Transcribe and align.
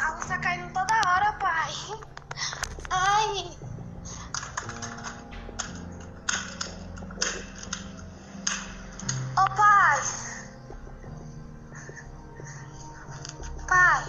A 0.00 0.14
luz 0.14 0.26
tá 0.26 0.38
caindo 0.38 0.72
toda 0.72 0.92
hora, 0.94 1.32
pai. 1.34 1.72
Ai. 2.90 3.56
Ô, 9.36 9.46
pai. 9.56 10.00
Pai. 13.68 14.04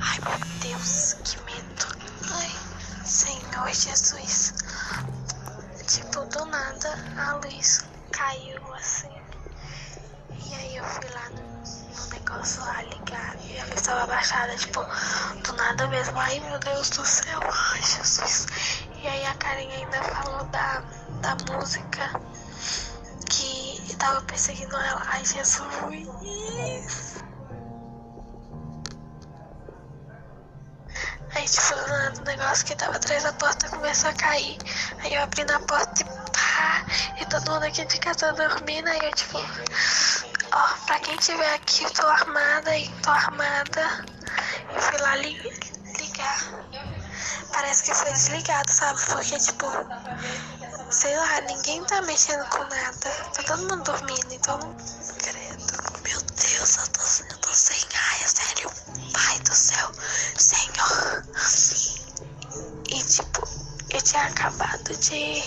Ai, 0.00 0.18
meu 0.20 0.38
Deus, 0.60 1.14
que 1.24 1.40
medo. 1.44 2.01
Senhor 3.12 3.68
Jesus. 3.68 4.54
Tipo, 5.86 6.24
do 6.24 6.46
nada 6.46 6.98
a 7.18 7.34
luz 7.34 7.84
caiu 8.10 8.74
assim. 8.74 9.12
E 10.30 10.54
aí 10.54 10.76
eu 10.76 10.84
fui 10.84 11.10
lá 11.10 11.28
no, 11.28 11.42
no 11.42 12.06
negócio 12.06 12.64
lá 12.64 12.80
ligar 12.80 13.36
e 13.44 13.58
a 13.58 13.64
luz 13.66 13.74
estava 13.76 14.06
baixada, 14.06 14.56
tipo, 14.56 14.80
do 15.44 15.52
nada 15.52 15.86
mesmo. 15.88 16.18
Ai, 16.18 16.40
meu 16.40 16.58
Deus 16.58 16.88
do 16.88 17.04
céu. 17.04 17.38
Ai, 17.42 17.82
Jesus. 17.82 18.46
E 19.02 19.06
aí 19.06 19.26
a 19.26 19.34
Karen 19.34 19.70
ainda 19.70 20.02
falou 20.04 20.44
da, 20.46 20.82
da 21.20 21.36
música 21.52 22.18
que 23.28 23.94
tava 23.96 24.22
perseguindo 24.22 24.74
ela. 24.74 25.02
Ai, 25.08 25.22
Jesus. 25.22 27.01
Nada, 31.42 32.20
o 32.20 32.24
negócio 32.24 32.64
que 32.64 32.76
tava 32.76 32.94
atrás 32.94 33.24
da 33.24 33.32
porta 33.32 33.68
começou 33.68 34.10
a 34.10 34.12
cair. 34.14 34.56
Aí 35.02 35.12
eu 35.12 35.22
abri 35.22 35.44
na 35.44 35.58
porta 35.58 36.02
e 36.02 36.04
pá! 36.04 36.84
E 37.20 37.26
todo 37.26 37.50
mundo 37.50 37.64
aqui 37.64 37.84
de 37.84 37.98
casa 37.98 38.32
dormindo. 38.32 38.88
Aí 38.88 39.00
eu, 39.02 39.12
tipo, 39.12 39.38
ó, 40.52 40.68
pra 40.86 41.00
quem 41.00 41.16
tiver 41.16 41.54
aqui, 41.54 41.84
tô 41.94 42.06
armada 42.06 42.76
e 42.76 42.88
tô 43.02 43.10
armada. 43.10 44.04
Eu 44.72 44.80
fui 44.82 44.98
lá 44.98 45.16
li 45.16 45.36
ligar. 45.98 46.64
Parece 47.52 47.82
que 47.84 47.94
foi 47.94 48.12
desligado, 48.12 48.70
sabe? 48.70 49.00
Porque, 49.06 49.36
tipo, 49.38 49.66
sei 50.90 51.16
lá, 51.16 51.40
ninguém 51.40 51.84
tá 51.86 52.02
mexendo 52.02 52.46
com 52.50 52.62
nada. 52.64 53.10
Tá 53.34 53.42
todo 53.42 53.62
mundo 53.68 53.82
dormindo, 53.82 54.32
então. 54.32 54.58
Credo. 55.18 56.02
Meu 56.04 56.20
Deus, 56.22 56.76
eu 56.76 56.86
tô, 56.88 57.00
eu 57.34 57.38
tô 57.38 57.52
sem 57.52 57.78
ar, 57.94 58.22
é 58.22 58.28
sério. 58.28 58.70
Pai 59.12 59.38
do 59.40 59.54
céu, 59.54 59.92
Senhor. 60.38 61.24
E 62.88 63.02
tipo, 63.04 63.48
eu 63.90 64.01
tinha 64.12 64.24
acabado 64.26 64.94
de. 64.98 65.42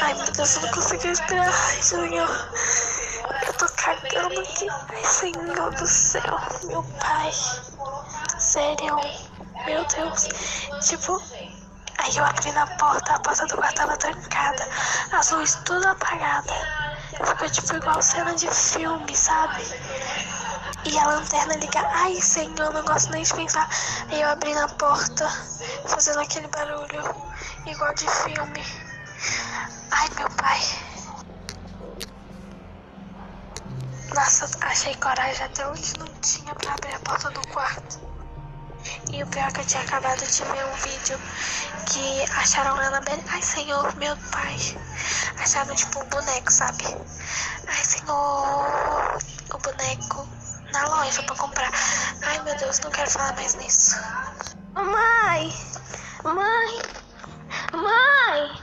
Ai 0.00 0.12
meu 0.14 0.32
Deus, 0.32 0.56
eu 0.56 0.62
não 0.62 0.70
consigo 0.70 1.02
respirar. 1.06 1.46
Ai, 1.46 1.82
Senhor. 1.82 2.48
Eu 3.46 3.52
tô 3.54 3.66
cagando 3.76 4.40
aqui. 4.40 4.66
Ai, 4.68 5.04
Senhor 5.04 5.70
do 5.74 5.86
céu, 5.86 6.40
meu 6.64 6.82
pai. 6.82 7.30
Sério, 8.38 9.00
meu 9.64 9.84
Deus. 9.84 10.28
Tipo, 10.80 11.22
aí 11.98 12.16
eu 12.16 12.24
abri 12.24 12.50
na 12.50 12.66
porta, 12.66 13.14
a 13.14 13.20
porta 13.20 13.46
do 13.46 13.56
quarto 13.56 13.76
tava 13.76 13.96
trancada, 13.96 14.68
as 15.12 15.30
luzes 15.30 15.62
tudo 15.64 15.86
apagadas. 15.86 16.56
Ficou 17.24 17.48
tipo 17.50 17.76
igual 17.76 18.02
cena 18.02 18.34
de 18.34 18.50
filme, 18.50 19.14
sabe? 19.16 19.62
E 20.84 20.98
a 20.98 21.06
lanterna 21.06 21.54
liga. 21.56 21.80
Ai, 21.92 22.20
senhor, 22.20 22.72
não 22.72 22.84
gosto 22.84 23.10
nem 23.10 23.22
de 23.22 23.34
pensar. 23.34 23.68
Aí 24.10 24.20
eu 24.20 24.28
abri 24.28 24.54
na 24.54 24.68
porta, 24.68 25.28
fazendo 25.86 26.20
aquele 26.20 26.48
barulho 26.48 27.02
igual 27.66 27.94
de 27.94 28.08
filme. 28.08 28.64
Ai, 29.90 30.08
meu 30.16 30.30
pai. 30.30 30.60
Nossa, 34.14 34.48
achei 34.62 34.94
coragem 34.94 35.44
até 35.44 35.66
hoje 35.68 35.92
não 35.98 36.06
tinha 36.20 36.54
pra 36.54 36.72
abrir 36.72 36.94
a 36.94 36.98
porta 37.00 37.30
do 37.30 37.40
quarto. 37.48 38.00
E 39.12 39.22
o 39.22 39.26
pior 39.26 39.48
é 39.48 39.52
que 39.52 39.60
eu 39.60 39.66
tinha 39.66 39.82
acabado 39.82 40.24
de 40.24 40.44
ver 40.44 40.64
um 40.64 40.74
vídeo 40.76 41.20
que 41.86 42.22
acharam 42.38 42.74
a 42.76 42.86
Annabelle. 42.86 43.22
Ai, 43.28 43.42
senhor, 43.42 43.94
meu 43.96 44.16
pai. 44.30 44.56
Acharam 45.38 45.74
tipo 45.74 46.00
um 46.00 46.08
boneco, 46.08 46.50
sabe? 46.50 46.84
Ai, 47.66 47.84
senhor, 47.84 49.18
na 51.08 51.14
loja 51.14 51.22
pra 51.22 51.36
comprar. 51.36 51.72
Ai, 52.22 52.42
meu 52.42 52.56
Deus, 52.58 52.80
não 52.80 52.90
quero 52.90 53.10
falar 53.10 53.34
mais 53.34 53.54
nisso. 53.54 53.96
Mãe! 54.74 55.52
Mãe! 56.22 56.82
Mãe! 57.72 58.62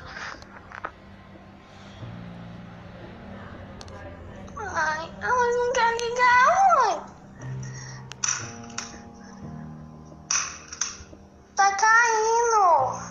A 5.22 5.28
luz 5.28 5.56
não 5.56 5.73
quer 5.73 5.97
ligar, 5.97 6.45
mãe! 6.75 7.01
Tá 11.56 11.72
caindo! 11.75 13.06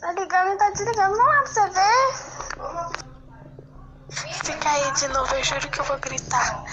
Tá 0.00 0.12
ligando 0.12 0.58
tá 0.58 0.70
desligando. 0.70 1.16
Vamos 1.16 1.26
lá 1.26 1.42
pra 1.42 1.46
você 1.46 1.68
ver. 1.70 2.29
Aí 4.64 4.92
de 4.92 5.08
novo, 5.08 5.34
eu 5.34 5.44
juro 5.44 5.68
que 5.68 5.80
eu 5.80 5.84
vou 5.84 5.98
gritar. 5.98 6.64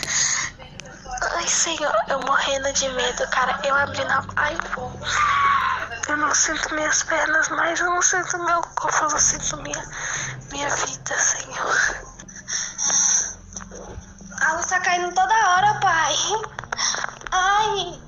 Ai, 1.35 1.47
senhor, 1.47 1.93
eu 2.09 2.19
morrendo 2.21 2.71
de 2.73 2.89
medo, 2.89 3.27
cara. 3.29 3.59
Eu 3.63 3.75
abri 3.75 4.03
na. 4.05 4.23
Ai, 4.35 4.57
eu 6.07 6.17
não 6.17 6.33
sinto 6.33 6.73
minhas 6.75 7.03
pernas 7.03 7.49
mais, 7.49 7.79
eu 7.79 7.87
não 7.87 8.01
sinto 8.01 8.37
meu 8.39 8.61
corpo, 8.61 8.97
eu 9.03 9.09
não 9.09 9.19
sinto 9.19 9.57
minha, 9.57 9.83
minha 10.51 10.69
vida, 10.69 11.17
senhor. 11.17 12.07
A 14.41 14.53
luz 14.53 14.65
tá 14.67 14.79
caindo 14.79 15.13
toda 15.13 15.49
hora, 15.49 15.79
pai. 15.79 16.15
Ai. 17.31 18.06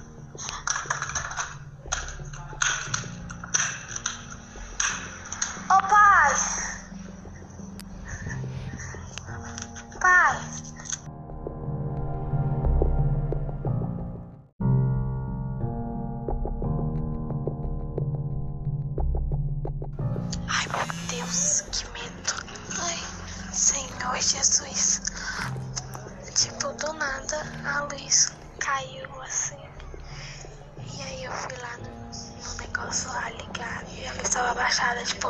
Senhor 24.21 24.43
Jesus. 24.43 25.01
Tipo, 26.35 26.73
do 26.73 26.93
nada 26.93 27.41
a 27.65 27.83
luz 27.83 28.27
caiu 28.59 29.21
assim. 29.21 29.57
E 30.97 31.01
aí 31.01 31.23
eu 31.23 31.31
fui 31.31 31.57
lá 31.57 31.77
no, 31.77 31.89
no 31.89 32.55
negócio 32.55 33.09
lá 33.11 33.29
ligar 33.29 33.83
e 33.87 34.07
a 34.07 34.13
luz 34.13 34.23
estava 34.23 34.53
baixada, 34.53 35.03
tipo, 35.03 35.29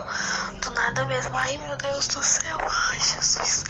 do 0.61 0.72
nada 0.72 1.05
mesmo. 1.05 1.38
Ai, 1.38 1.57
meu 1.57 1.77
Deus 1.77 2.07
do 2.07 2.23
céu. 2.23 2.57
Ai, 2.61 3.00
Jesus. 3.00 3.63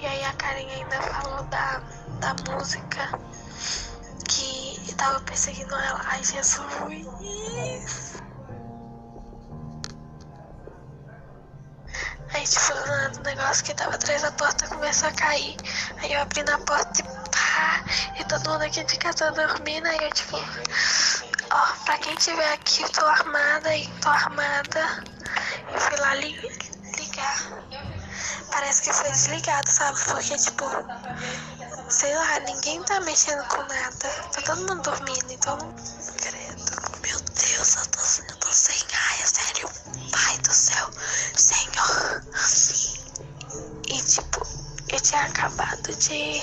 E 0.00 0.06
aí 0.06 0.24
a 0.24 0.32
Karen 0.34 0.70
ainda 0.70 1.02
falou 1.02 1.42
da, 1.44 1.82
da 2.20 2.34
música 2.52 3.10
que 4.28 4.94
tava 4.94 5.20
perseguindo 5.20 5.74
ela. 5.74 6.00
Ai, 6.04 6.22
Jesus. 6.22 8.20
Aí, 12.40 12.46
tipo, 12.46 12.72
do 12.72 12.86
nada, 12.86 13.20
o 13.20 13.22
negócio 13.22 13.64
que 13.64 13.74
tava 13.74 13.94
atrás 13.96 14.22
da 14.22 14.32
porta 14.32 14.66
começou 14.68 15.10
a 15.10 15.12
cair. 15.12 15.54
Aí 15.98 16.10
eu 16.10 16.22
abri 16.22 16.42
na 16.44 16.56
porta 16.60 17.02
e 17.02 17.04
pá! 17.04 17.84
E 18.18 18.24
todo 18.24 18.50
mundo 18.50 18.62
aqui 18.62 18.82
de 18.82 18.96
casa 18.96 19.30
dormindo. 19.32 19.86
Aí 19.86 19.98
eu, 20.02 20.10
tipo, 20.10 20.38
ó, 21.50 21.66
pra 21.84 21.98
quem 21.98 22.14
tiver 22.16 22.50
aqui, 22.54 22.90
tô 22.92 23.04
armada 23.04 23.76
e 23.76 23.86
tô 24.00 24.08
armada. 24.08 25.04
Eu 25.70 25.80
fui 25.80 25.96
lá 25.98 26.14
li 26.14 26.34
ligar. 26.96 27.60
Parece 28.50 28.82
que 28.84 28.92
foi 28.94 29.10
desligado, 29.10 29.68
sabe? 29.68 30.00
Porque, 30.06 30.38
tipo, 30.38 30.64
sei 31.90 32.14
lá, 32.16 32.40
ninguém 32.40 32.82
tá 32.84 33.00
mexendo 33.00 33.44
com 33.48 33.62
nada. 33.64 34.08
Tá 34.32 34.40
todo 34.46 34.66
mundo 34.66 34.80
dormindo, 34.80 35.30
então. 35.30 35.58
Credo. 36.22 37.00
Meu 37.02 37.20
Deus, 37.20 37.76
eu 37.76 37.86
tô, 37.90 38.32
eu 38.32 38.36
tô 38.38 38.48
sem 38.50 38.78
ar, 38.94 39.20
é 39.20 39.26
sério. 39.26 39.70
Pai 40.10 40.38
do 40.38 40.52
céu, 40.52 40.90
Senhor. 41.36 42.22
E, 43.88 44.02
tipo, 44.02 44.46
eu 44.88 45.00
tinha 45.00 45.24
de. 45.96 46.40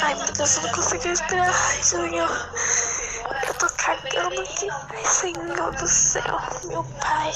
Ai, 0.00 0.14
meu 0.14 0.32
Deus, 0.32 0.56
eu 0.56 0.62
não 0.62 0.70
consigo 0.70 1.08
respirar. 1.08 1.48
Ai, 1.48 1.82
Senhor. 1.82 2.50
Eu 3.46 3.54
tô 3.54 3.66
cagando 3.76 4.40
aqui. 4.42 4.68
Ai, 4.70 5.04
Senhor 5.04 5.74
do 5.74 5.86
céu, 5.88 6.40
meu 6.64 6.84
pai. 6.84 7.32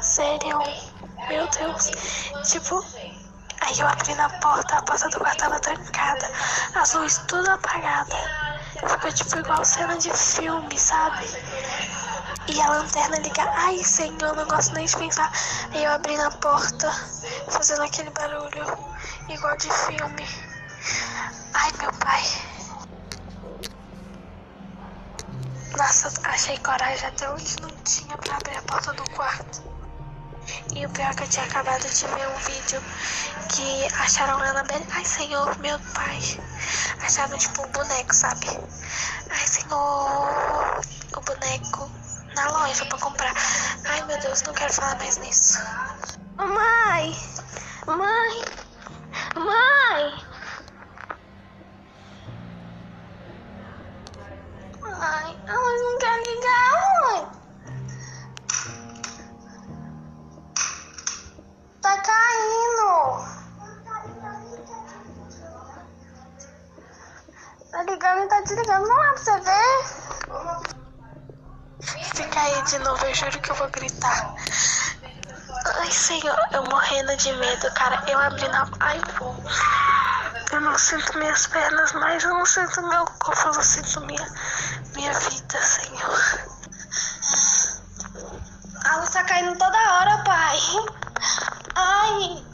Sério, 0.00 0.62
meu 1.28 1.48
Deus. 1.48 1.90
Tipo, 2.42 2.84
Aí 3.60 3.78
eu 3.78 3.86
abri 3.86 4.14
na 4.14 4.28
porta, 4.28 4.76
a 4.76 4.82
porta 4.82 5.08
do 5.10 5.18
quarto 5.18 5.38
tava 5.38 5.60
trancada, 5.60 6.30
as 6.74 6.94
luzes 6.94 7.18
tudo 7.28 7.48
apagadas. 7.50 8.18
Ficou 8.86 9.12
tipo 9.12 9.38
igual 9.38 9.64
cena 9.64 9.96
de 9.98 10.10
filme, 10.12 10.78
sabe? 10.78 11.26
E 12.48 12.60
a 12.60 12.68
lanterna 12.70 13.18
ligada. 13.18 13.50
Ai, 13.54 13.82
senhor, 13.84 14.34
não 14.34 14.46
gosto 14.46 14.74
nem 14.74 14.86
de 14.86 14.96
pensar. 14.96 15.30
Aí 15.72 15.84
eu 15.84 15.92
abri 15.92 16.16
na 16.16 16.30
porta, 16.30 16.90
fazendo 17.48 17.82
aquele 17.82 18.10
barulho 18.10 18.64
igual 19.28 19.56
de 19.56 19.70
filme. 19.72 20.26
Ai, 21.54 21.70
meu 21.78 21.92
pai. 21.92 22.22
Nossa, 25.76 26.12
achei 26.24 26.58
coragem 26.58 27.08
até 27.08 27.30
hoje 27.30 27.56
não 27.60 27.70
tinha 27.84 28.16
pra 28.18 28.36
abrir 28.36 28.56
a 28.56 28.62
porta 28.62 28.92
do 28.92 29.04
quarto. 29.10 29.62
E 30.74 30.84
o 30.84 30.90
pior 30.90 31.10
é 31.10 31.14
que 31.14 31.22
eu 31.22 31.28
tinha 31.28 31.44
acabado 31.44 31.88
de 31.88 32.06
ver 32.06 32.28
um 32.28 32.36
vídeo 32.38 32.82
que 33.54 33.94
acharam 34.00 34.42
ela 34.44 34.62
bem. 34.64 34.84
Ai, 34.90 35.04
senhor, 35.04 35.58
meu 35.58 35.78
pai. 35.94 36.18
Acharam 37.02 37.38
tipo 37.38 37.62
um 37.62 37.70
boneco, 37.70 38.14
sabe? 38.14 38.46
Ai, 39.30 39.46
senhor, 39.46 40.80
o 41.16 41.20
boneco 41.20 41.99
na 42.40 42.50
loja 42.50 42.84
pra 42.86 42.98
comprar. 42.98 43.34
Ai, 43.86 44.02
meu 44.06 44.18
Deus, 44.20 44.42
não 44.42 44.54
quero 44.54 44.72
falar 44.72 44.96
mais 44.96 45.18
nisso. 45.18 45.58
Mãe! 46.36 47.14
Mãe! 47.86 48.44
Mãe! 49.34 50.30
Mãe, 54.80 55.40
luz 55.48 55.82
não 55.82 55.98
quer 55.98 56.22
ligar, 56.26 56.79
Fica 71.82 72.40
aí 72.40 72.62
de 72.64 72.78
novo, 72.80 73.04
eu 73.04 73.14
juro 73.14 73.38
que 73.40 73.50
eu 73.50 73.54
vou 73.56 73.68
gritar. 73.70 74.34
Ai, 75.78 75.90
senhor, 75.90 76.36
eu 76.52 76.64
morrendo 76.64 77.16
de 77.16 77.32
medo, 77.32 77.70
cara. 77.72 78.02
Eu 78.06 78.18
abri 78.18 78.48
na. 78.48 78.68
Ai, 78.80 79.00
pô. 79.18 79.34
Eu 80.52 80.60
não 80.60 80.76
sinto 80.76 81.16
minhas 81.18 81.46
pernas 81.46 81.92
mais, 81.92 82.24
eu 82.24 82.30
não 82.30 82.44
sinto 82.44 82.82
meu 82.82 83.04
corpo, 83.04 83.48
eu 83.48 83.52
não 83.52 83.62
sinto 83.62 84.00
minha, 84.00 84.32
minha 84.96 85.12
vida, 85.12 85.62
senhor. 85.62 86.50
A 88.84 88.96
luz 88.96 89.10
tá 89.10 89.22
caindo 89.24 89.56
toda 89.56 89.78
hora, 89.78 90.24
pai. 90.24 90.58
Ai. 91.76 92.44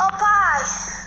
Ô, 0.00 0.04
oh, 0.04 0.18
pai. 0.18 0.97